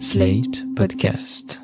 [0.00, 1.60] Slate Podcast.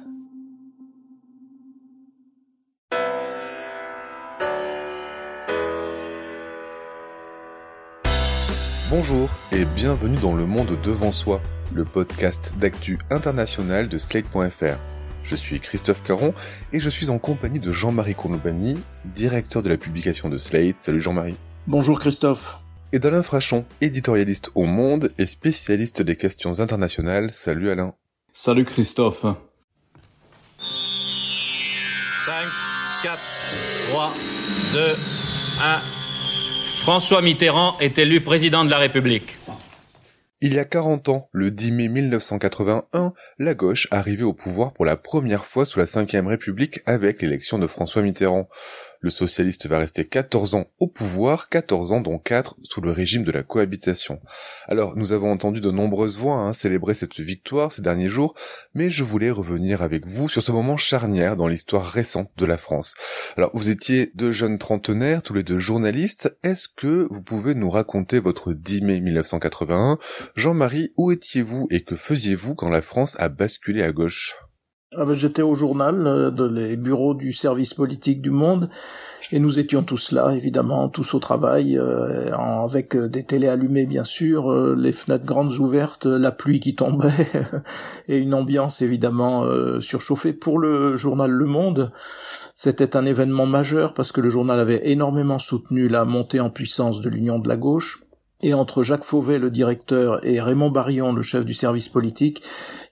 [8.88, 11.40] Bonjour et bienvenue dans Le Monde Devant Soi,
[11.74, 14.78] le podcast d'actu international de Slate.fr.
[15.24, 16.32] Je suis Christophe Caron
[16.72, 20.76] et je suis en compagnie de Jean-Marie Cournobani, directeur de la publication de Slate.
[20.80, 21.36] Salut Jean-Marie.
[21.66, 22.58] Bonjour Christophe.
[22.92, 27.32] Et d'Alain Frachon, éditorialiste au Monde et spécialiste des questions internationales.
[27.32, 27.94] Salut Alain.
[28.32, 29.22] Salut Christophe.
[29.22, 29.34] 5,
[33.02, 33.18] 4,
[33.90, 34.14] 3,
[34.72, 34.94] 2,
[35.62, 35.80] 1.
[36.62, 39.36] François Mitterrand est élu président de la République.
[40.40, 44.86] Il y a 40 ans, le 10 mai 1981, la gauche arrivait au pouvoir pour
[44.86, 48.48] la première fois sous la Ve République avec l'élection de François Mitterrand.
[49.02, 53.24] Le socialiste va rester 14 ans au pouvoir, 14 ans dont 4 sous le régime
[53.24, 54.20] de la cohabitation.
[54.68, 58.34] Alors, nous avons entendu de nombreuses voix hein, célébrer cette victoire ces derniers jours,
[58.74, 62.58] mais je voulais revenir avec vous sur ce moment charnière dans l'histoire récente de la
[62.58, 62.94] France.
[63.38, 66.36] Alors, vous étiez deux jeunes trentenaires, tous les deux journalistes.
[66.42, 69.98] Est-ce que vous pouvez nous raconter votre 10 mai 1981
[70.36, 74.34] Jean-Marie, où étiez-vous et que faisiez-vous quand la France a basculé à gauche?
[75.12, 78.68] J'étais au journal, euh, de les bureaux du service politique du Monde,
[79.30, 83.86] et nous étions tous là, évidemment, tous au travail, euh, avec euh, des télés allumées,
[83.86, 87.12] bien sûr, les fenêtres grandes ouvertes, la pluie qui tombait,
[88.08, 89.44] et une ambiance, évidemment,
[89.80, 90.32] surchauffée.
[90.32, 91.92] Pour le journal Le Monde,
[92.56, 97.00] c'était un événement majeur, parce que le journal avait énormément soutenu la montée en puissance
[97.00, 98.02] de l'Union de la gauche,
[98.42, 102.42] et entre Jacques Fauvet, le directeur, et Raymond Barillon, le chef du service politique,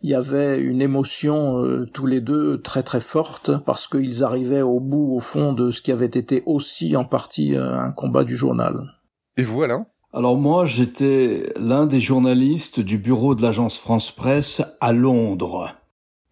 [0.02, 4.62] il y avait une émotion euh, tous les deux très très forte parce qu'ils arrivaient
[4.62, 8.24] au bout, au fond, de ce qui avait été aussi en partie euh, un combat
[8.24, 8.94] du journal.
[9.36, 9.86] Et voilà.
[10.12, 15.74] Alors moi, j'étais l'un des journalistes du bureau de l'agence France Presse à Londres.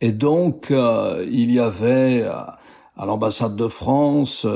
[0.01, 4.47] Et donc, euh, il y avait à l'ambassade de France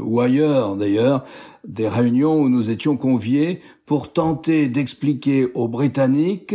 [0.00, 1.24] ou ailleurs d'ailleurs
[1.66, 6.54] des réunions où nous étions conviés pour tenter d'expliquer aux Britanniques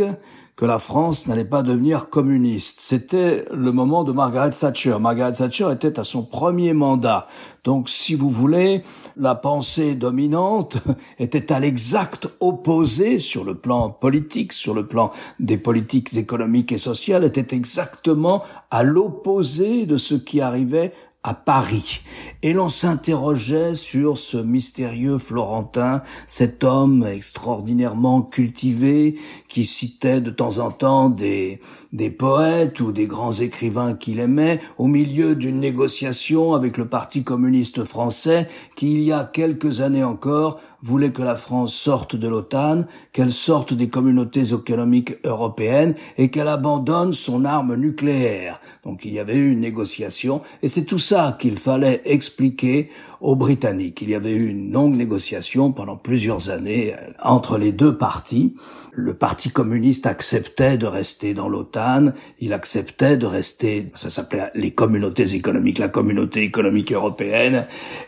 [0.54, 2.78] que la France n'allait pas devenir communiste.
[2.80, 4.98] C'était le moment de Margaret Thatcher.
[5.00, 7.26] Margaret Thatcher était à son premier mandat.
[7.64, 8.84] Donc, si vous voulez,
[9.16, 10.78] la pensée dominante
[11.18, 16.78] était à l'exact opposé sur le plan politique, sur le plan des politiques économiques et
[16.78, 20.92] sociales, était exactement à l'opposé de ce qui arrivait
[21.24, 22.02] à Paris.
[22.42, 29.16] Et l'on s'interrogeait sur ce mystérieux Florentin, cet homme extraordinairement cultivé
[29.48, 31.60] qui citait de temps en temps des,
[31.94, 37.24] des poètes ou des grands écrivains qu'il aimait au milieu d'une négociation avec le Parti
[37.24, 38.46] communiste français
[38.76, 43.32] qui, il y a quelques années encore, voulait que la France sorte de l'OTAN, qu'elle
[43.32, 48.60] sorte des communautés économiques européennes et qu'elle abandonne son arme nucléaire.
[48.84, 52.90] Donc il y avait eu une négociation et c'est tout ça qu'il fallait expliquer
[53.22, 54.02] aux Britanniques.
[54.02, 58.54] Il y avait eu une longue négociation pendant plusieurs années euh, entre les deux partis.
[58.92, 64.72] Le Parti communiste acceptait de rester dans l'OTAN, il acceptait de rester, ça s'appelait les
[64.72, 67.64] communautés économiques, la communauté économique européenne,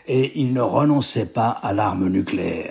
[0.07, 2.66] et il ne renonçait pas à l'arme nucléaire.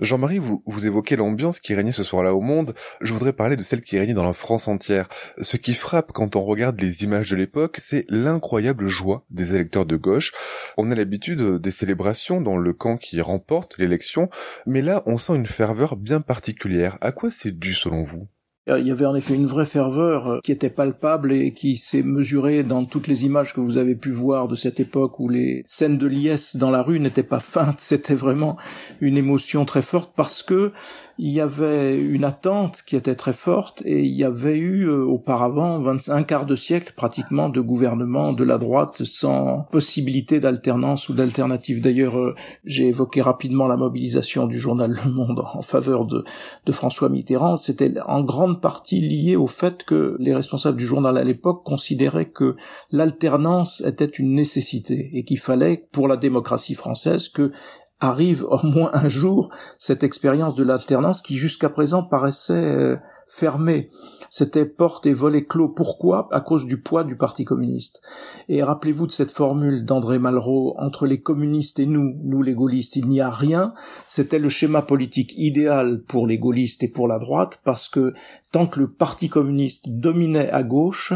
[0.00, 2.74] Jean-Marie, vous, vous évoquez l'ambiance qui régnait ce soir-là au monde.
[3.00, 5.08] Je voudrais parler de celle qui régnait dans la France entière.
[5.40, 9.86] Ce qui frappe quand on regarde les images de l'époque, c'est l'incroyable joie des électeurs
[9.86, 10.32] de gauche.
[10.76, 14.30] On a l'habitude des célébrations dans le camp qui remporte l'élection,
[14.66, 16.98] mais là, on sent une ferveur bien particulière.
[17.00, 18.26] À quoi c'est dû selon vous?
[18.66, 22.02] Il y avait en effet une vraie ferveur euh, qui était palpable et qui s'est
[22.02, 25.64] mesurée dans toutes les images que vous avez pu voir de cette époque où les
[25.66, 28.56] scènes de liesse dans la rue n'étaient pas feintes, c'était vraiment
[29.00, 30.72] une émotion très forte parce que
[31.18, 35.04] il y avait une attente qui était très forte et il y avait eu euh,
[35.04, 41.08] auparavant 25 un quart de siècle pratiquement de gouvernement de la droite sans possibilité d'alternance
[41.08, 41.80] ou d'alternative.
[41.80, 46.24] D'ailleurs, euh, j'ai évoqué rapidement la mobilisation du journal Le Monde en faveur de,
[46.66, 47.56] de François Mitterrand.
[47.56, 52.30] C'était en grande partie lié au fait que les responsables du journal à l'époque considéraient
[52.30, 52.56] que
[52.90, 57.52] l'alternance était une nécessité et qu'il fallait pour la démocratie française que
[58.00, 62.96] arrive au moins un jour cette expérience de l'alternance qui jusqu'à présent paraissait euh,
[63.26, 63.88] fermée.
[64.30, 65.68] C'était porte et volet clos.
[65.68, 66.28] Pourquoi?
[66.32, 68.02] À cause du poids du Parti communiste.
[68.48, 72.96] Et rappelez-vous de cette formule d'André Malraux, entre les communistes et nous, nous les gaullistes,
[72.96, 73.74] il n'y a rien.
[74.08, 78.12] C'était le schéma politique idéal pour les gaullistes et pour la droite, parce que
[78.54, 81.12] tant que le Parti communiste dominait à gauche,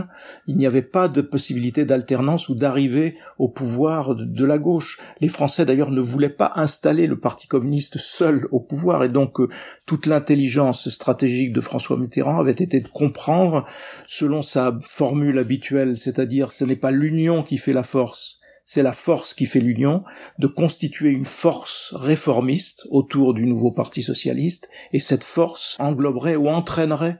[0.48, 4.98] il n'y avait pas de possibilité d'alternance ou d'arriver au pouvoir de, la gauche.
[5.20, 9.38] Les Français d'ailleurs ne voulaient pas installer le Parti communiste seul au pouvoir et donc
[9.38, 9.48] euh,
[9.86, 13.66] toute l'intelligence stratégique de François Mitterrand avait été de comprendre,
[14.08, 18.92] selon sa formule habituelle, c'est-à-dire ce n'est pas l'union qui fait la force, c'est la
[18.92, 20.04] force qui fait l'union,
[20.38, 26.50] de constituer une force réformiste autour du nouveau parti socialiste, et cette force engloberait ou
[26.50, 27.18] entraînerait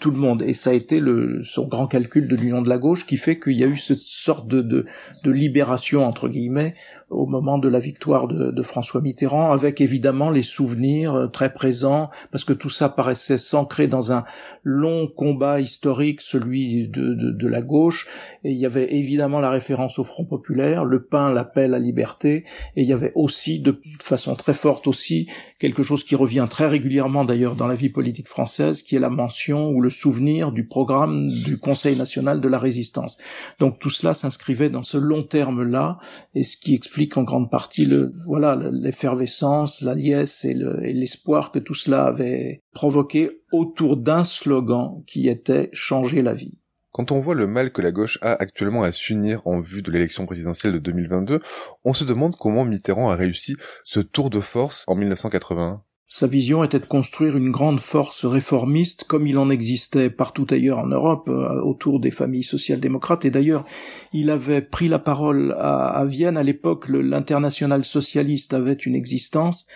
[0.00, 0.42] tout le monde.
[0.42, 3.40] Et ça a été le, son grand calcul de l'union de la gauche qui fait
[3.40, 4.86] qu'il y a eu cette sorte de, de,
[5.24, 6.76] de libération, entre guillemets,
[7.10, 11.52] au moment de la victoire de, de, François Mitterrand, avec évidemment les souvenirs euh, très
[11.52, 14.24] présents, parce que tout ça paraissait s'ancrer dans un
[14.62, 18.08] long combat historique, celui de, de, de, la gauche,
[18.42, 22.44] et il y avait évidemment la référence au Front populaire, le pain, l'appel à liberté,
[22.76, 25.28] et il y avait aussi, de façon très forte aussi,
[25.58, 29.10] quelque chose qui revient très régulièrement d'ailleurs dans la vie politique française, qui est la
[29.10, 33.18] mention ou le souvenir du programme du Conseil national de la résistance.
[33.60, 35.98] Donc tout cela s'inscrivait dans ce long terme-là,
[36.34, 36.74] et ce qui
[37.16, 43.42] en grande partie le, voilà, l'effervescence, la liesse et l'espoir que tout cela avait provoqué
[43.52, 46.58] autour d'un slogan qui était changer la vie.
[46.92, 49.90] Quand on voit le mal que la gauche a actuellement à s'unir en vue de
[49.90, 51.40] l'élection présidentielle de 2022,
[51.84, 55.82] on se demande comment Mitterrand a réussi ce tour de force en 1981.
[56.06, 60.78] Sa vision était de construire une grande force réformiste comme il en existait partout ailleurs
[60.78, 63.24] en Europe euh, autour des familles social-démocrates.
[63.24, 63.64] Et d'ailleurs
[64.12, 66.36] il avait pris la parole à, Vienne.
[66.36, 69.66] À l'époque l'international socialiste avait une existence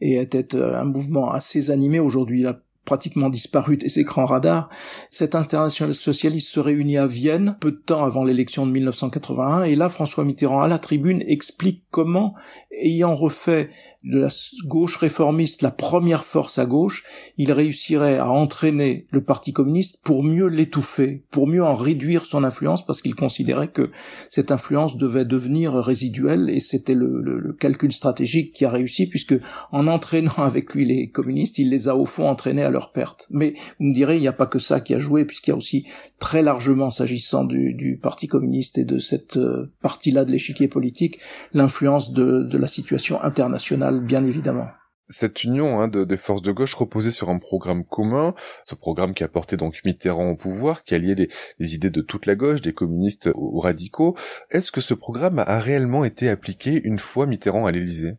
[0.00, 1.98] et était euh, un mouvement assez animé.
[1.98, 4.68] Aujourd'hui il a pratiquement disparu des écrans radars,
[5.08, 9.74] cet international socialiste se réunit à Vienne peu de temps avant l'élection de 1981 et
[9.74, 12.34] là François Mitterrand à la tribune explique comment,
[12.72, 13.70] ayant refait
[14.04, 14.28] de la
[14.64, 17.04] gauche réformiste la première force à gauche,
[17.36, 22.44] il réussirait à entraîner le Parti communiste pour mieux l'étouffer, pour mieux en réduire son
[22.44, 23.90] influence, parce qu'il considérait que
[24.28, 29.34] cette influence devait devenir résiduelle, et c'était le, le, calcul stratégique qui a réussi, puisque
[29.70, 33.26] en entraînant avec lui les communistes, il les a au fond entraînés à leur perte.
[33.30, 35.54] Mais vous me direz, il n'y a pas que ça qui a joué, puisqu'il y
[35.54, 35.86] a aussi
[36.18, 41.18] très largement, s'agissant du, du, Parti communiste et de cette euh, partie-là de l'échiquier politique,
[41.52, 44.68] l'influence de, de la situation internationale bien évidemment.
[45.08, 48.34] Cette union hein, de, des forces de gauche reposait sur un programme commun,
[48.64, 51.28] ce programme qui a porté donc Mitterrand au pouvoir, qui alliait les,
[51.58, 54.16] les idées de toute la gauche, des communistes aux radicaux.
[54.50, 58.16] Est-ce que ce programme a réellement été appliqué une fois Mitterrand à l'Élysée?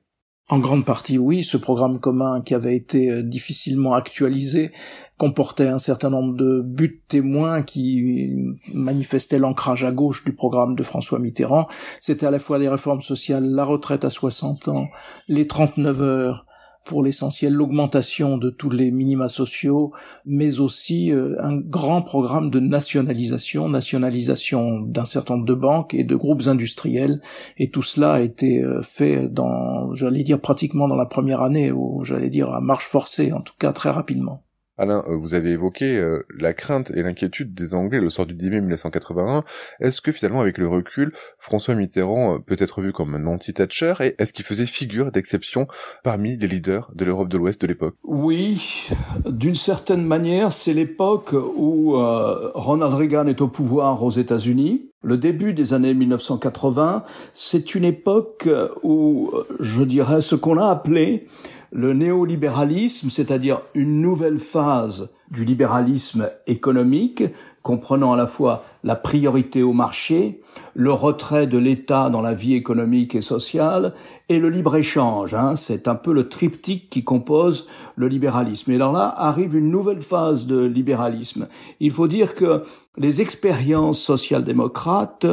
[0.49, 1.43] En grande partie, oui.
[1.43, 4.71] Ce programme commun qui avait été euh, difficilement actualisé
[5.17, 8.35] comportait un certain nombre de buts témoins qui
[8.73, 11.67] manifestaient l'ancrage à gauche du programme de François Mitterrand.
[12.01, 14.87] C'était à la fois les réformes sociales, la retraite à 60 ans,
[15.29, 16.45] les 39 heures,
[16.83, 19.93] pour l'essentiel l'augmentation de tous les minima sociaux,
[20.25, 26.03] mais aussi euh, un grand programme de nationalisation, nationalisation d'un certain nombre de banques et
[26.03, 27.21] de groupes industriels,
[27.57, 31.71] et tout cela a été euh, fait dans, j'allais dire pratiquement dans la première année,
[31.71, 34.43] ou j'allais dire à marche forcée, en tout cas très rapidement.
[34.75, 38.33] Alain, euh, vous avez évoqué euh, la crainte et l'inquiétude des Anglais le soir du
[38.33, 39.43] 10 mai 1981.
[39.79, 43.93] Est-ce que finalement, avec le recul, François Mitterrand euh, peut être vu comme un anti-Thatcher
[43.99, 45.67] et est-ce qu'il faisait figure d'exception
[46.03, 47.93] parmi les leaders de l'Europe de l'Ouest de l'époque?
[48.03, 48.89] Oui,
[49.29, 54.89] d'une certaine manière, c'est l'époque où Ronald Reagan est au pouvoir aux États-Unis.
[55.03, 57.03] Le début des années 1980,
[57.33, 58.49] c'est une époque
[58.81, 61.27] où, je dirais, ce qu'on a appelé
[61.73, 67.23] le néolibéralisme, c'est-à-dire une nouvelle phase du libéralisme économique,
[67.63, 70.39] comprenant à la fois la priorité au marché,
[70.75, 73.95] le retrait de l'État dans la vie économique et sociale,
[74.29, 75.33] et le libre-échange.
[75.33, 78.71] Hein, c'est un peu le triptyque qui compose le libéralisme.
[78.71, 81.47] Et alors là arrive une nouvelle phase de libéralisme.
[81.79, 82.61] Il faut dire que
[82.97, 85.25] les expériences social-démocrates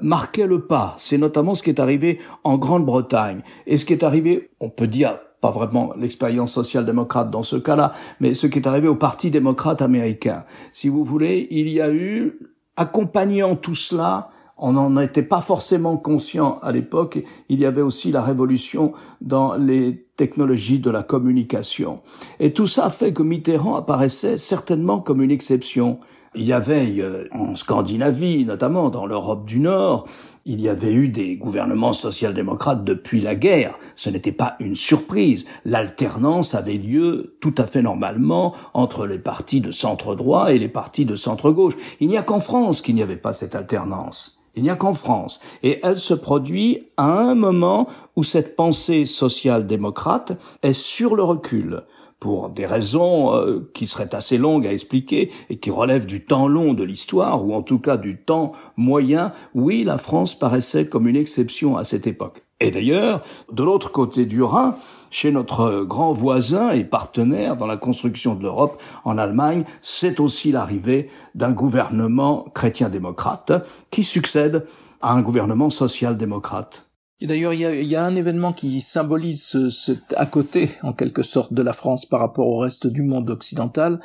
[0.00, 0.96] marquaient le pas.
[0.98, 3.42] C'est notamment ce qui est arrivé en Grande-Bretagne.
[3.68, 7.92] Et ce qui est arrivé, on peut dire pas vraiment l'expérience social-démocrate dans ce cas-là,
[8.18, 10.46] mais ce qui est arrivé au Parti démocrate américain.
[10.72, 12.38] Si vous voulez, il y a eu,
[12.78, 18.10] accompagnant tout cela, on n'en était pas forcément conscient à l'époque, il y avait aussi
[18.10, 22.00] la révolution dans les technologies de la communication.
[22.40, 25.98] Et tout ça fait que Mitterrand apparaissait certainement comme une exception.
[26.34, 30.06] Il y avait euh, en Scandinavie, notamment dans l'Europe du Nord,
[30.46, 33.78] il y avait eu des gouvernements social-démocrates depuis la guerre.
[33.96, 35.46] Ce n'était pas une surprise.
[35.64, 40.68] L'alternance avait lieu tout à fait normalement entre les partis de centre droit et les
[40.68, 41.76] partis de centre gauche.
[42.00, 44.40] Il n'y a qu'en France qu'il n'y avait pas cette alternance.
[44.54, 45.40] Il n'y a qu'en France.
[45.62, 51.82] Et elle se produit à un moment où cette pensée social-démocrate est sur le recul
[52.20, 56.48] pour des raisons euh, qui seraient assez longues à expliquer et qui relèvent du temps
[56.48, 61.08] long de l'histoire, ou en tout cas du temps moyen, oui, la France paraissait comme
[61.08, 62.42] une exception à cette époque.
[62.60, 64.76] Et d'ailleurs, de l'autre côté du Rhin,
[65.10, 70.52] chez notre grand voisin et partenaire dans la construction de l'Europe, en Allemagne, c'est aussi
[70.52, 73.52] l'arrivée d'un gouvernement chrétien-démocrate
[73.90, 74.66] qui succède
[75.02, 76.83] à un gouvernement social-démocrate.
[77.20, 81.52] Et d'ailleurs, il y a, un événement qui symbolise ce, à côté, en quelque sorte,
[81.52, 84.00] de la France par rapport au reste du monde occidental,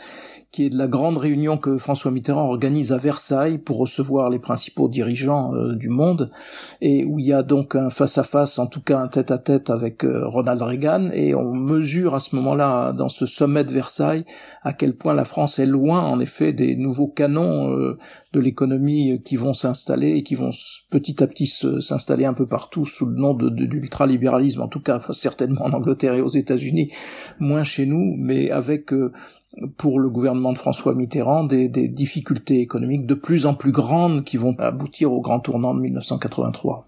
[0.52, 4.40] qui est de la grande réunion que François Mitterrand organise à Versailles pour recevoir les
[4.40, 6.32] principaux dirigeants euh, du monde,
[6.82, 10.28] et où il y a donc un face-à-face, en tout cas un tête-à-tête avec euh,
[10.28, 14.26] Ronald Reagan, et on mesure à ce moment-là, dans ce sommet de Versailles,
[14.64, 18.00] à quel point la France est loin, en effet, des nouveaux canons euh,
[18.34, 20.52] de l'économie qui vont s'installer et qui vont
[20.90, 24.82] petit à petit s'installer un peu partout sous le nom de, de l'ultralibéralisme, en tout
[24.82, 26.92] cas certainement en Angleterre et aux États-Unis,
[27.40, 28.92] moins chez nous, mais avec
[29.78, 34.38] pour le gouvernement de François Mitterrand des, difficultés économiques de plus en plus grandes qui
[34.38, 36.88] vont aboutir au grand tournant de 1983.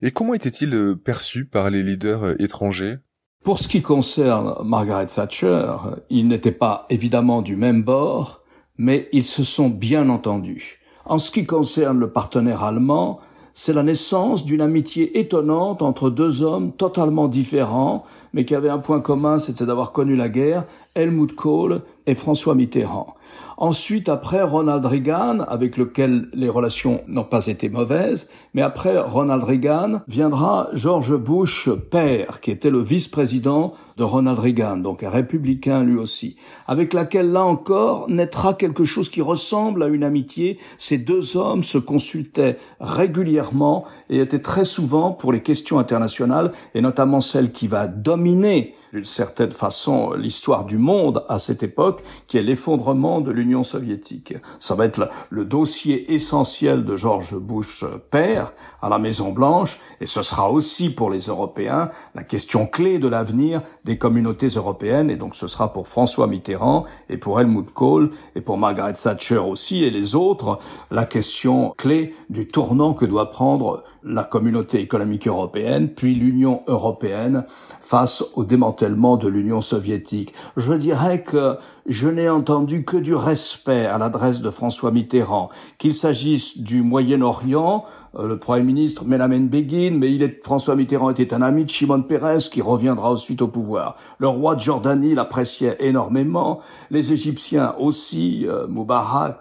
[0.00, 2.98] Et comment était-il euh, perçu par les leaders euh, étrangers?
[3.42, 5.72] Pour ce qui concerne Margaret Thatcher,
[6.10, 8.42] ils n'étaient pas évidemment du même bord,
[8.76, 10.80] mais ils se sont bien entendus.
[11.04, 13.20] En ce qui concerne le partenaire allemand,
[13.60, 18.78] c'est la naissance d'une amitié étonnante entre deux hommes totalement différents, mais qui avaient un
[18.78, 23.16] point commun, c'était d'avoir connu la guerre, Helmut Kohl et François Mitterrand.
[23.60, 29.42] Ensuite, après Ronald Reagan, avec lequel les relations n'ont pas été mauvaises, mais après Ronald
[29.42, 35.82] Reagan viendra George Bush père, qui était le vice-président de Ronald Reagan, donc un républicain
[35.82, 36.36] lui aussi,
[36.68, 40.60] avec laquelle là encore naîtra quelque chose qui ressemble à une amitié.
[40.78, 46.80] Ces deux hommes se consultaient régulièrement et étaient très souvent pour les questions internationales, et
[46.80, 52.38] notamment celle qui va dominer d'une certaine façon l'histoire du monde à cette époque, qui
[52.38, 54.34] est l'effondrement de l'Union soviétique.
[54.60, 60.06] Ça va être le dossier essentiel de George Bush père à la Maison Blanche, et
[60.06, 65.16] ce sera aussi pour les Européens la question clé de l'avenir des communautés européennes, et
[65.16, 69.84] donc ce sera pour François Mitterrand et pour Helmut Kohl et pour Margaret Thatcher aussi
[69.84, 70.58] et les autres
[70.90, 77.44] la question clé du tournant que doit prendre la communauté économique européenne, puis l'Union européenne
[77.80, 80.34] face au démantèlement de l'Union soviétique.
[80.56, 81.56] Je dirais que
[81.86, 87.84] je n'ai entendu que du respect à l'adresse de François Mitterrand, qu'il s'agisse du Moyen-Orient,
[88.16, 91.70] euh, le Premier ministre Melamen Begin, mais il est, François Mitterrand était un ami de
[91.70, 93.96] Shimon Peres qui reviendra ensuite au pouvoir.
[94.18, 99.38] Le roi de Jordanie l'appréciait énormément, les Égyptiens aussi, euh, Moubarak,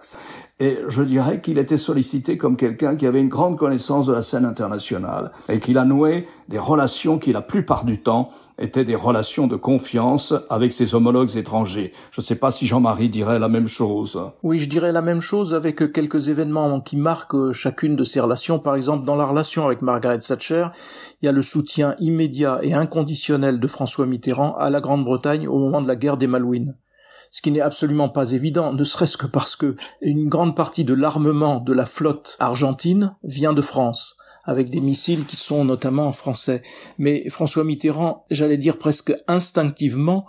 [0.59, 4.23] et je dirais qu'il était sollicité comme quelqu'un qui avait une grande connaissance de la
[4.23, 8.95] scène internationale et qu'il a noué des relations qui, la plupart du temps, étaient des
[8.95, 11.91] relations de confiance avec ses homologues étrangers.
[12.09, 14.19] Je ne sais pas si Jean-Marie dirait la même chose.
[14.41, 18.57] Oui, je dirais la même chose avec quelques événements qui marquent chacune de ces relations.
[18.57, 20.69] Par exemple, dans la relation avec Margaret Thatcher,
[21.21, 25.59] il y a le soutien immédiat et inconditionnel de François Mitterrand à la Grande-Bretagne au
[25.59, 26.75] moment de la guerre des Malouines
[27.31, 30.93] ce qui n'est absolument pas évident, ne serait-ce que parce que une grande partie de
[30.93, 34.15] l'armement de la flotte argentine vient de France
[34.47, 36.63] avec des missiles qui sont notamment français.
[36.97, 40.25] Mais François Mitterrand, j'allais dire presque instinctivement,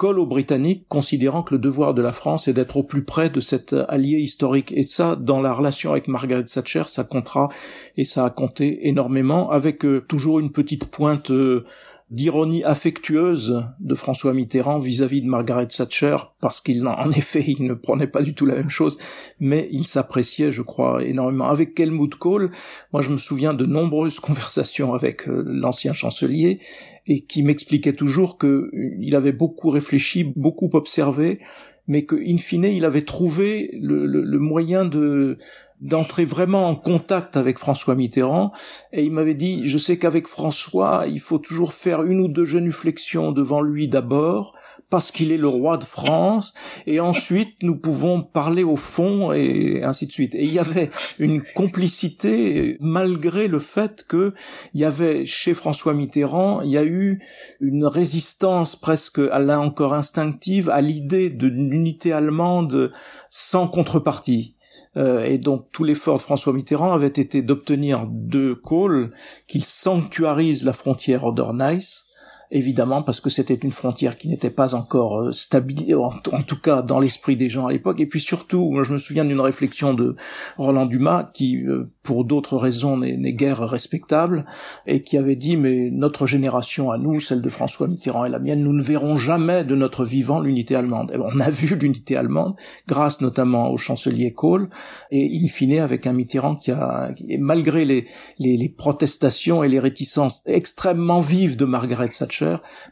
[0.00, 3.28] colle aux Britanniques, considérant que le devoir de la France est d'être au plus près
[3.28, 4.72] de cet allié historique.
[4.74, 7.50] Et ça, dans la relation avec Margaret Thatcher, ça comptera
[7.98, 11.66] et ça a compté énormément, avec euh, toujours une petite pointe euh,
[12.10, 17.74] d'ironie affectueuse de François Mitterrand vis-à-vis de Margaret Thatcher, parce qu'il en effet il ne
[17.74, 18.98] prenait pas du tout la même chose,
[19.38, 21.48] mais il s'appréciait, je crois, énormément.
[21.48, 22.50] Avec Helmut Kohl,
[22.92, 26.60] moi je me souviens de nombreuses conversations avec euh, l'ancien chancelier,
[27.06, 31.40] et qui m'expliquait toujours que euh, avait beaucoup réfléchi, beaucoup observé,
[31.86, 35.38] mais que in fine il avait trouvé le moyen de
[35.80, 38.52] d'entrer vraiment en contact avec François Mitterrand
[38.92, 42.44] et il m'avait dit je sais qu'avec François il faut toujours faire une ou deux
[42.44, 44.54] genuflexions devant lui d'abord
[44.90, 46.52] parce qu'il est le roi de France,
[46.86, 50.34] et ensuite nous pouvons parler au fond, et ainsi de suite.
[50.34, 54.34] Et il y avait une complicité, malgré le fait que
[54.74, 57.22] il y avait chez François Mitterrand, il y a eu
[57.60, 62.92] une résistance presque, là encore instinctive, à l'idée d'une unité allemande
[63.30, 64.56] sans contrepartie.
[64.96, 69.12] Euh, et donc tout l'effort de François Mitterrand avait été d'obtenir de Kohl
[69.46, 72.09] qu'il sanctuarise la frontière Oder-Neisse
[72.50, 76.10] évidemment parce que c'était une frontière qui n'était pas encore euh, stabilisée, en,
[76.46, 79.24] tout cas dans l'esprit des gens à l'époque, et puis surtout, moi je me souviens
[79.24, 80.16] d'une réflexion de
[80.56, 84.44] Roland Dumas, qui euh, pour d'autres raisons n'est guère respectable,
[84.86, 88.38] et qui avait dit, mais notre génération à nous, celle de François Mitterrand et la
[88.38, 91.12] mienne, nous ne verrons jamais de notre vivant l'unité allemande.
[91.12, 92.56] Et on a vu l'unité allemande,
[92.88, 94.70] grâce notamment au chancelier Kohl,
[95.10, 98.06] et in fine avec un Mitterrand qui a, malgré les,
[98.38, 102.39] les, les protestations et les réticences extrêmement vives de Margaret Thatcher,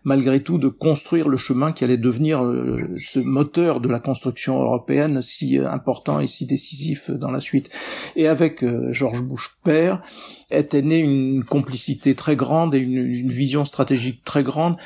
[0.04, 4.60] malgré tout de construire le chemin qui allait devenir euh, ce moteur de la construction
[4.60, 7.70] européenne si euh, important et si décisif dans la suite.
[8.16, 10.02] Et avec euh, George Bush père,
[10.50, 14.76] était née une complicité très grande et une, une vision stratégique très grande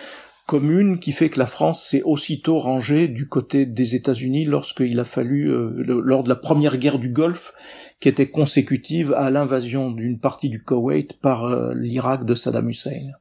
[0.47, 5.05] commune qui fait que la France s'est aussitôt rangée du côté des États-Unis lorsqu'il a
[5.05, 5.51] fallu,
[5.85, 7.55] lors de la première guerre du Golfe,
[8.01, 13.13] qui était consécutive à l'invasion d'une partie du Koweït par l'Irak de Saddam Hussein.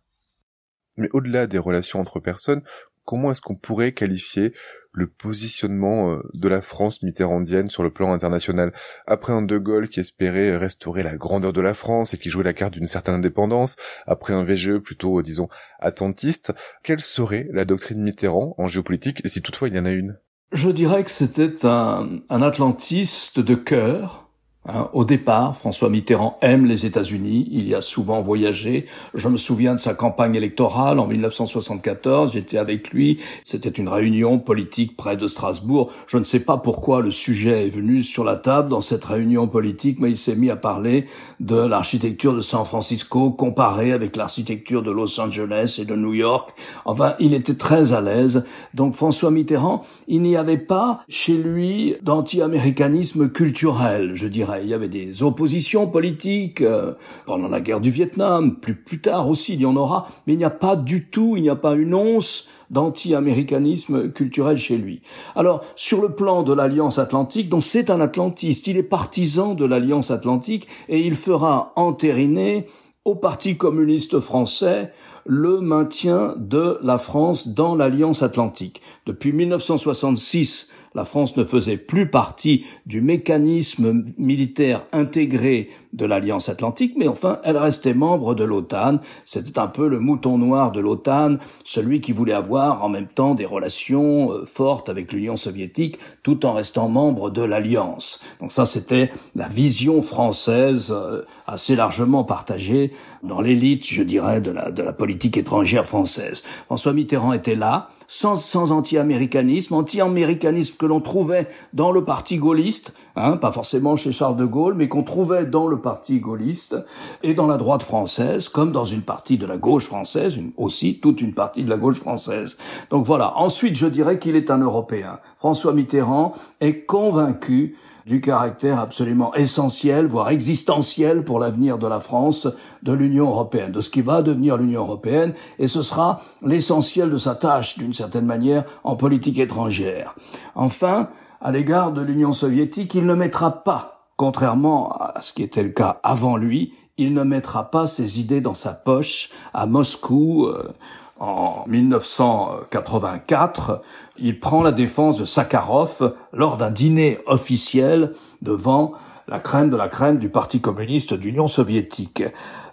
[0.97, 2.63] Mais au-delà des relations entre personnes,
[3.05, 4.53] comment est-ce qu'on pourrait qualifier
[4.93, 8.73] le positionnement euh, de la France mitterrandienne sur le plan international?
[9.07, 12.43] Après un De Gaulle qui espérait restaurer la grandeur de la France et qui jouait
[12.43, 17.65] la carte d'une certaine indépendance, après un VGE plutôt, euh, disons, attentiste, quelle serait la
[17.65, 20.17] doctrine Mitterrand en géopolitique, si toutefois il y en a une?
[20.51, 24.30] Je dirais que c'était un, un atlantiste de cœur,
[24.69, 28.85] Hein, au départ, François Mitterrand aime les États-Unis, il y a souvent voyagé.
[29.15, 34.37] Je me souviens de sa campagne électorale en 1974, j'étais avec lui, c'était une réunion
[34.37, 35.91] politique près de Strasbourg.
[36.05, 39.47] Je ne sais pas pourquoi le sujet est venu sur la table dans cette réunion
[39.47, 41.07] politique, mais il s'est mis à parler
[41.39, 46.51] de l'architecture de San Francisco comparée avec l'architecture de Los Angeles et de New York.
[46.85, 48.45] Enfin, il était très à l'aise.
[48.75, 54.73] Donc François Mitterrand, il n'y avait pas chez lui d'anti-américanisme culturel, je dirais il y
[54.73, 56.93] avait des oppositions politiques euh,
[57.25, 60.37] pendant la guerre du Vietnam, plus plus tard aussi il y en aura, mais il
[60.37, 65.01] n'y a pas du tout, il n'y a pas une once d'anti-américanisme culturel chez lui.
[65.35, 69.65] Alors, sur le plan de l'Alliance Atlantique, dont c'est un atlantiste, il est partisan de
[69.65, 72.65] l'Alliance Atlantique et il fera entériner
[73.03, 74.93] au Parti communiste français
[75.25, 78.81] le maintien de la France dans l'Alliance Atlantique.
[79.05, 86.93] Depuis 1966, la France ne faisait plus partie du mécanisme militaire intégré de l'Alliance Atlantique,
[86.97, 88.99] mais enfin, elle restait membre de l'OTAN.
[89.25, 93.35] C'était un peu le mouton noir de l'OTAN, celui qui voulait avoir en même temps
[93.35, 98.21] des relations euh, fortes avec l'Union soviétique, tout en restant membre de l'Alliance.
[98.39, 102.93] Donc ça, c'était la vision française euh, assez largement partagée
[103.23, 106.43] dans l'élite, je dirais, de la, de la politique étrangère française.
[106.67, 112.93] François Mitterrand était là, sans, sans anti-américanisme, anti-américanisme que l'on trouvait dans le parti gaulliste,
[113.15, 116.75] hein, pas forcément chez Charles de Gaulle, mais qu'on trouvait dans le parti gaulliste
[117.23, 121.21] et dans la droite française, comme dans une partie de la gauche française, aussi toute
[121.21, 122.57] une partie de la gauche française.
[122.89, 123.37] Donc voilà.
[123.37, 125.19] Ensuite, je dirais qu'il est un Européen.
[125.39, 132.47] François Mitterrand est convaincu du caractère absolument essentiel, voire existentiel pour l'avenir de la France,
[132.83, 137.17] de l'Union européenne, de ce qui va devenir l'Union européenne, et ce sera l'essentiel de
[137.17, 140.15] sa tâche, d'une certaine manière, en politique étrangère.
[140.55, 141.09] Enfin,
[141.41, 145.69] à l'égard de l'Union soviétique, il ne mettra pas, contrairement à ce qui était le
[145.69, 150.71] cas avant lui, il ne mettra pas ses idées dans sa poche à Moscou euh,
[151.19, 153.81] en 1984.
[154.17, 158.91] Il prend la défense de Sakharov lors d'un dîner officiel devant
[159.27, 162.23] la crème de la crème du Parti communiste d'Union soviétique.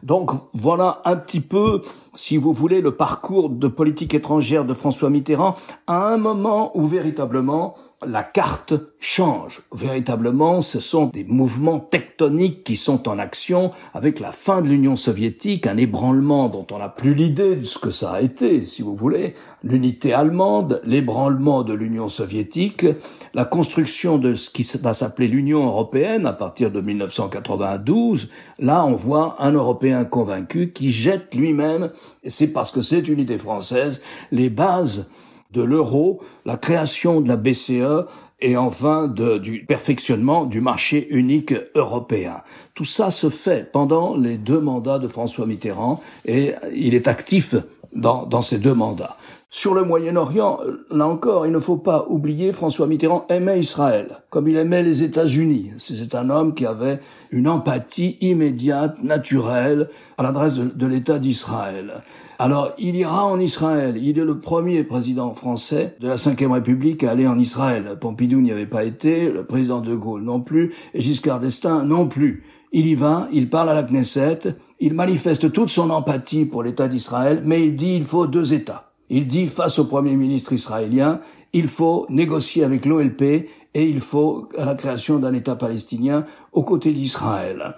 [0.02, 1.82] Donc voilà un petit peu,
[2.14, 5.54] si vous voulez, le parcours de politique étrangère de François Mitterrand
[5.86, 7.74] à un moment où véritablement
[8.06, 9.62] la carte change.
[9.72, 14.96] Véritablement, ce sont des mouvements tectoniques qui sont en action avec la fin de l'Union
[14.96, 18.82] soviétique, un ébranlement dont on n'a plus l'idée de ce que ça a été, si
[18.82, 22.86] vous voulez, l'unité allemande, l'ébranlement de l'Union soviétique,
[23.34, 28.30] la construction de ce qui va s'appeler l'Union européenne à partir de 1992.
[28.58, 31.90] Là, on voit un Européen convaincu qui jette lui-même,
[32.24, 35.06] et c'est parce que c'est une idée française, les bases
[35.52, 38.06] de l'euro, la création de la BCE
[38.40, 42.42] et enfin du perfectionnement du marché unique européen.
[42.74, 47.54] Tout ça se fait pendant les deux mandats de François Mitterrand et il est actif
[47.92, 49.17] dans, dans ces deux mandats.
[49.50, 54.46] Sur le Moyen-Orient, là encore, il ne faut pas oublier, François Mitterrand aimait Israël, comme
[54.46, 55.70] il aimait les États-Unis.
[55.78, 62.02] C'est un homme qui avait une empathie immédiate, naturelle, à l'adresse de, l'État d'Israël.
[62.38, 63.96] Alors, il ira en Israël.
[63.96, 67.96] Il est le premier président français de la Ve République à aller en Israël.
[67.98, 72.06] Pompidou n'y avait pas été, le président de Gaulle non plus, et Giscard d'Estaing non
[72.06, 72.44] plus.
[72.72, 74.40] Il y va, il parle à la Knesset,
[74.78, 78.87] il manifeste toute son empathie pour l'État d'Israël, mais il dit il faut deux États.
[79.10, 81.20] Il dit face au Premier ministre israélien,
[81.52, 86.92] il faut négocier avec l'OLP et il faut la création d'un État palestinien aux côtés
[86.92, 87.74] d'Israël.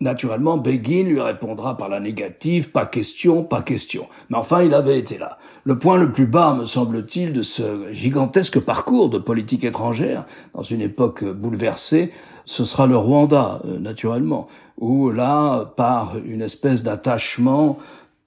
[0.00, 4.08] Naturellement, Begin lui répondra par la négative, pas question, pas question.
[4.30, 5.38] Mais enfin, il avait été là.
[5.62, 10.64] Le point le plus bas, me semble-t-il, de ce gigantesque parcours de politique étrangère, dans
[10.64, 12.10] une époque bouleversée,
[12.44, 17.78] ce sera le Rwanda, euh, naturellement, où là, par une espèce d'attachement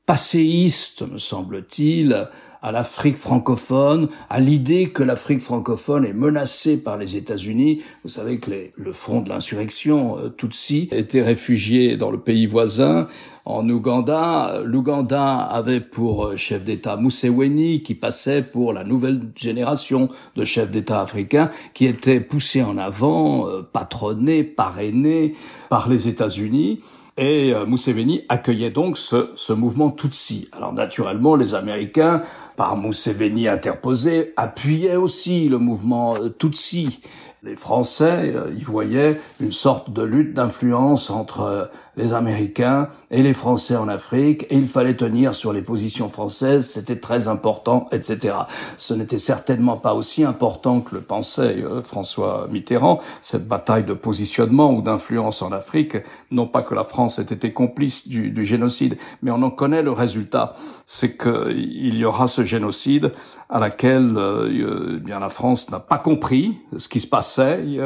[0.05, 2.27] passéiste, me semble-t-il,
[2.61, 7.83] à l'Afrique francophone, à l'idée que l'Afrique francophone est menacée par les États-Unis.
[8.03, 13.07] Vous savez que le front de l'insurrection euh, Tutsi était réfugié dans le pays voisin.
[13.45, 20.09] En Ouganda, l'Ouganda avait pour euh, chef d'État Museveni, qui passait pour la nouvelle génération
[20.35, 25.35] de chefs d'État africains, qui était poussé en avant, euh, patronné, parrainé
[25.69, 26.79] par les États-Unis.
[27.17, 30.49] Et euh, Museveni accueillait donc ce, ce mouvement Tutsi.
[30.51, 32.21] Alors naturellement, les Américains,
[32.57, 36.99] par Museveni interposé, appuyaient aussi le mouvement euh, Tutsi.
[37.45, 43.35] Les Français euh, y voyaient une sorte de lutte d'influence entre les Américains et les
[43.35, 48.35] Français en Afrique, et il fallait tenir sur les positions françaises, c'était très important, etc.
[48.77, 53.93] Ce n'était certainement pas aussi important que le pensait euh, François Mitterrand, cette bataille de
[53.93, 55.97] positionnement ou d'influence en Afrique,
[56.31, 59.83] non pas que la France ait été complice du, du génocide, mais on en connaît
[59.83, 60.55] le résultat,
[60.85, 63.11] c'est qu'il y aura ce génocide
[63.49, 67.77] à laquelle euh, bien la France n'a pas compris ce qui se passait,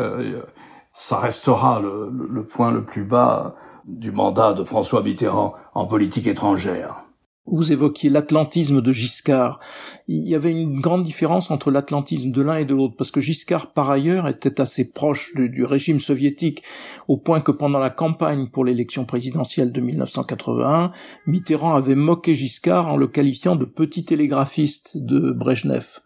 [0.91, 7.05] ça restera le, point le plus bas du mandat de François Mitterrand en politique étrangère.
[7.51, 9.59] Vous évoquiez l'atlantisme de Giscard.
[10.07, 13.21] Il y avait une grande différence entre l'atlantisme de l'un et de l'autre, parce que
[13.21, 16.61] Giscard, par ailleurs, était assez proche du, régime soviétique,
[17.07, 20.91] au point que pendant la campagne pour l'élection présidentielle de 1981,
[21.25, 26.01] Mitterrand avait moqué Giscard en le qualifiant de petit télégraphiste de Brejnev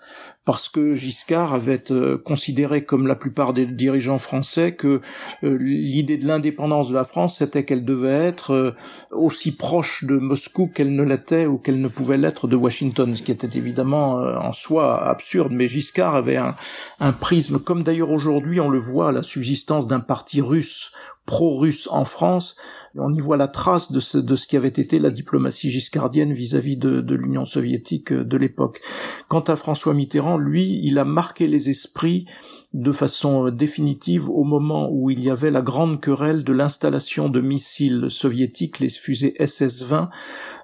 [0.45, 4.99] parce que Giscard avait euh, considéré, comme la plupart des dirigeants français, que
[5.43, 8.71] euh, l'idée de l'indépendance de la France, c'était qu'elle devait être euh,
[9.11, 13.21] aussi proche de Moscou qu'elle ne l'était ou qu'elle ne pouvait l'être de Washington, ce
[13.21, 15.51] qui était évidemment en soi absurde.
[15.53, 16.55] Mais Giscard avait un,
[16.99, 20.91] un prisme, comme d'ailleurs aujourd'hui on le voit, la subsistance d'un parti russe
[21.25, 22.57] pro-russe en France,
[22.95, 26.33] on y voit la trace de ce, de ce qui avait été la diplomatie giscardienne
[26.33, 28.81] vis-à-vis de, de l'Union soviétique euh, de l'époque.
[29.27, 32.25] Quant à François Mitterrand, lui, il a marqué les esprits
[32.73, 37.29] de façon euh, définitive au moment où il y avait la grande querelle de l'installation
[37.29, 40.09] de missiles soviétiques, les fusées SS-20,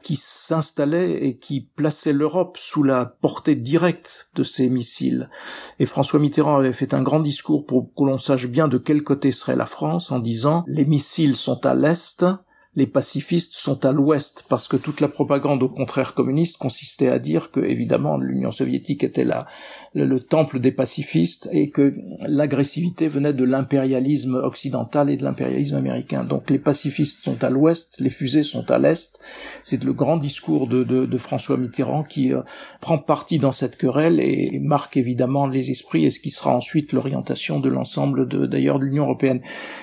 [0.01, 5.29] qui s'installaient et qui plaçaient l'Europe sous la portée directe de ces missiles.
[5.77, 9.03] Et François Mitterrand avait fait un grand discours pour que l'on sache bien de quel
[9.03, 12.48] côté serait la France en disant les missiles sont à l'Est, Monster
[12.79, 17.19] les pacifistes sont à l'ouest, parce que toute la propagande au contraire communiste consistait à
[17.19, 19.47] dire que, évidemment, l'Union soviétique était là,
[19.93, 21.93] le, temple des pacifistes et que
[22.25, 26.23] l'agressivité venait de l'impérialisme occidental et de l'impérialisme américain.
[26.23, 29.19] Donc les pacifistes sont à l'ouest, les fusées sont à l'est.
[29.63, 32.41] C'est le grand discours de, de, François Mitterrand qui euh,
[32.79, 36.93] prend parti dans cette querelle et, marque évidemment les esprits et ce qui sera ensuite
[36.93, 39.41] l'orientation de l'ensemble d'ailleurs de l'Union européenne.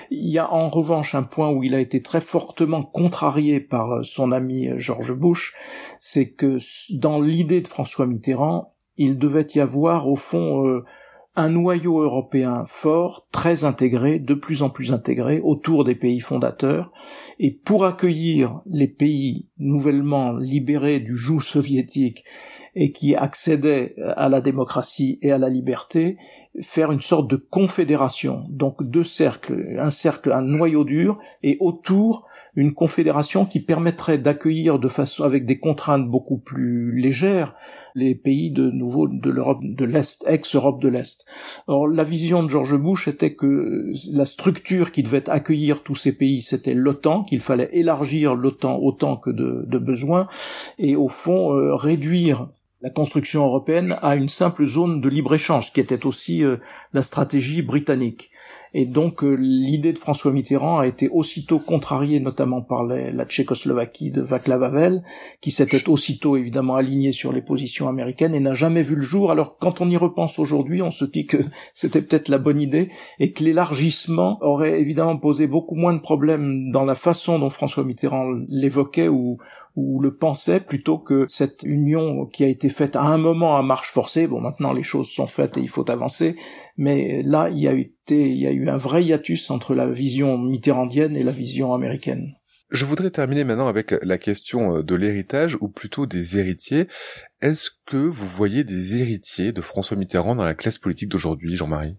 [0.09, 3.91] Il y a en revanche un point où il a été très fortement contrarié par
[3.91, 5.53] euh, son ami euh, George Bush,
[5.99, 6.57] c'est que
[6.91, 10.83] dans l'idée de François Mitterrand, il devait y avoir au fond euh,
[11.35, 16.91] un noyau européen fort, très intégré, de plus en plus intégré autour des pays fondateurs,
[17.37, 22.23] et pour accueillir les pays nouvellement libérés du joug soviétique
[22.79, 26.17] et qui accédaient à la démocratie et à la liberté,
[26.61, 32.27] faire une sorte de confédération, donc deux cercles, un cercle, un noyau dur, et autour
[32.55, 37.55] une confédération qui permettrait d'accueillir de façon avec des contraintes beaucoup plus légères
[37.95, 41.25] les pays de nouveau de l'Europe de l'Est, ex-Europe de l'Est.
[41.65, 46.11] Or, la vision de George Bush était que la structure qui devait accueillir tous ces
[46.11, 50.27] pays, c'était l'OTAN, qu'il fallait élargir l'OTAN autant que de, de besoin,
[50.77, 52.49] et au fond euh, réduire
[52.81, 56.57] la construction européenne à une simple zone de libre-échange, qui était aussi euh,
[56.93, 58.29] la stratégie britannique.
[58.73, 64.11] Et donc euh, l'idée de François Mitterrand a été aussitôt contrariée, notamment par la Tchécoslovaquie
[64.11, 65.03] de Václav Havel,
[65.41, 69.31] qui s'était aussitôt évidemment aligné sur les positions américaines et n'a jamais vu le jour.
[69.31, 71.37] Alors quand on y repense aujourd'hui, on se dit que
[71.73, 76.71] c'était peut-être la bonne idée et que l'élargissement aurait évidemment posé beaucoup moins de problèmes
[76.71, 79.37] dans la façon dont François Mitterrand l'évoquait ou
[79.77, 83.61] ou le pensait plutôt que cette union qui a été faite à un moment à
[83.61, 84.25] marche forcée.
[84.25, 86.35] Bon, maintenant les choses sont faites et il faut avancer,
[86.77, 89.87] mais là il y a été, il y a eu un vrai hiatus entre la
[89.87, 92.31] vision mitterrandienne et la vision américaine.
[92.71, 96.87] Je voudrais terminer maintenant avec la question de l'héritage, ou plutôt des héritiers.
[97.39, 101.95] Est-ce que vous voyez des héritiers de François Mitterrand dans la classe politique d'aujourd'hui, Jean-Marie?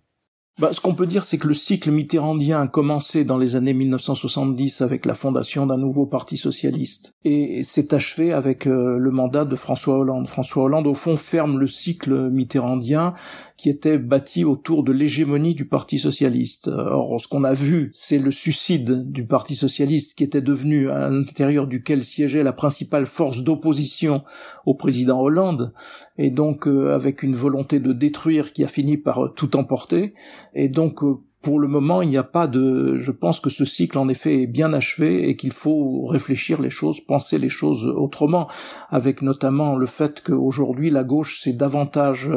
[0.58, 3.74] Bah, ce qu'on peut dire, c'est que le cycle mitterrandien a commencé dans les années
[3.74, 9.44] 1970 avec la fondation d'un nouveau parti socialiste et s'est achevé avec euh, le mandat
[9.44, 10.26] de François Hollande.
[10.26, 13.14] François Hollande, au fond, ferme le cycle mitterrandien
[13.56, 16.68] qui était bâti autour de l'hégémonie du Parti socialiste.
[16.68, 21.08] Or, ce qu'on a vu, c'est le suicide du Parti socialiste qui était devenu à
[21.08, 24.22] l'intérieur duquel siégeait la principale force d'opposition
[24.64, 25.72] au président Hollande,
[26.18, 30.14] et donc euh, avec une volonté de détruire qui a fini par euh, tout emporter.
[30.54, 32.98] Et donc euh, pour le moment, il n'y a pas de.
[32.98, 36.70] Je pense que ce cycle, en effet, est bien achevé et qu'il faut réfléchir les
[36.70, 38.48] choses, penser les choses autrement,
[38.88, 42.28] avec notamment le fait qu'aujourd'hui, la gauche, c'est davantage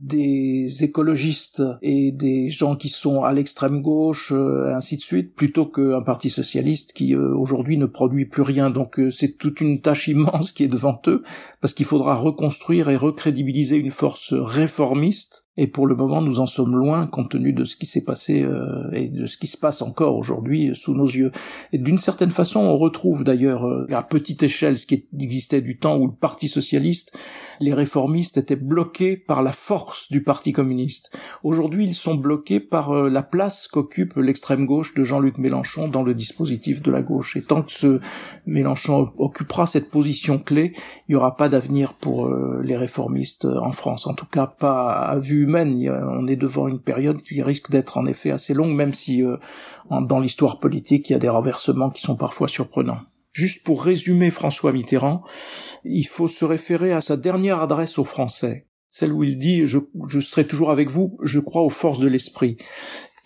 [0.00, 5.66] des écologistes et des gens qui sont à l'extrême gauche, et ainsi de suite, plutôt
[5.66, 8.70] qu'un parti socialiste qui aujourd'hui ne produit plus rien.
[8.70, 11.22] Donc, c'est toute une tâche immense qui est devant eux,
[11.60, 16.46] parce qu'il faudra reconstruire et recrédibiliser une force réformiste et pour le moment, nous en
[16.46, 19.56] sommes loin compte tenu de ce qui s'est passé euh, et de ce qui se
[19.56, 21.32] passe encore aujourd'hui sous nos yeux.
[21.72, 25.76] Et d'une certaine façon, on retrouve d'ailleurs euh, à petite échelle ce qui existait du
[25.76, 27.18] temps où le Parti socialiste,
[27.60, 31.16] les réformistes étaient bloqués par la force du Parti communiste.
[31.42, 36.02] Aujourd'hui, ils sont bloqués par euh, la place qu'occupe l'extrême gauche de Jean-Luc Mélenchon dans
[36.02, 37.36] le dispositif de la gauche.
[37.36, 38.00] Et tant que ce
[38.46, 40.72] Mélenchon occupera cette position clé,
[41.08, 42.28] il n'y aura pas d'avenir pour
[42.62, 44.06] les réformistes en France.
[44.06, 48.06] En tout cas, pas à vue on est devant une période qui risque d'être en
[48.06, 49.36] effet assez longue, même si euh,
[49.90, 53.00] dans l'histoire politique, il y a des renversements qui sont parfois surprenants.
[53.38, 55.22] Juste pour résumer François Mitterrand,
[55.84, 59.78] il faut se référer à sa dernière adresse aux Français, celle où il dit je,
[60.18, 62.56] serai toujours avec vous, je crois aux forces de l'esprit.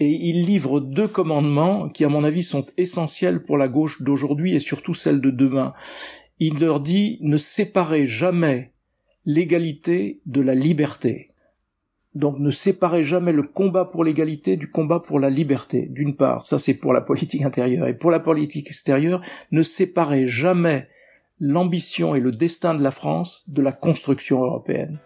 [0.01, 4.55] Et il livre deux commandements qui, à mon avis, sont essentiels pour la gauche d'aujourd'hui
[4.55, 5.73] et surtout celle de demain.
[6.39, 8.75] Il leur dit ne séparez jamais
[9.25, 11.32] l'égalité de la liberté.
[12.15, 15.89] Donc ne séparez jamais le combat pour l'égalité du combat pour la liberté.
[15.89, 17.89] D'une part, ça c'est pour la politique intérieure.
[17.89, 20.89] Et pour la politique extérieure, ne séparez jamais
[21.41, 24.99] l'ambition et le destin de la France de la construction européenne.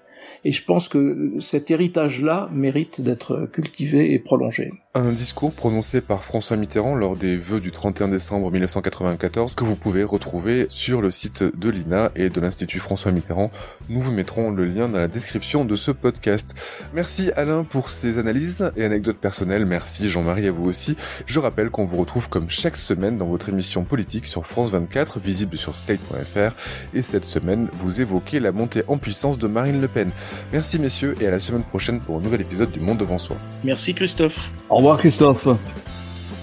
[0.45, 4.73] Et je pense que cet héritage-là mérite d'être cultivé et prolongé.
[4.97, 9.77] Un discours prononcé par François Mitterrand lors des vœux du 31 décembre 1994 que vous
[9.77, 13.51] pouvez retrouver sur le site de l'INA et de l'Institut François Mitterrand.
[13.91, 16.55] Nous vous mettrons le lien dans la description de ce podcast.
[16.95, 19.67] Merci Alain pour ces analyses et anecdotes personnelles.
[19.67, 20.97] Merci Jean-Marie à vous aussi.
[21.27, 25.19] Je rappelle qu'on vous retrouve comme chaque semaine dans votre émission politique sur France 24,
[25.19, 26.55] visible sur slate.fr.
[26.95, 30.11] Et cette semaine, vous évoquez la montée en puissance de Marine Le Pen.
[30.55, 33.37] Merci messieurs et à la semaine prochaine pour un nouvel épisode du Monde devant soi.
[33.63, 34.41] Merci Christophe.
[34.71, 35.49] Au revoir Christophe.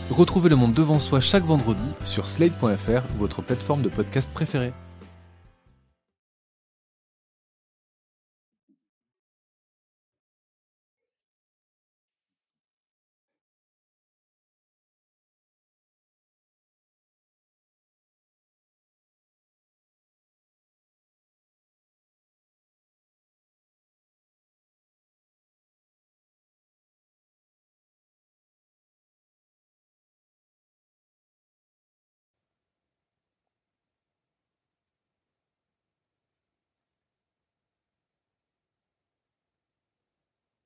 [0.10, 4.74] Retrouvez le monde devant soi chaque vendredi sur slate.fr, votre plateforme de podcast préférée.